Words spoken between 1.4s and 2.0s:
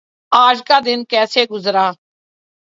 گزرا؟